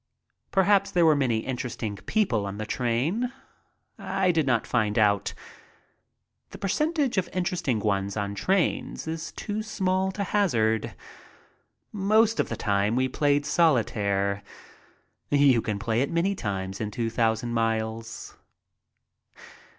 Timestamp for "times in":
16.33-16.89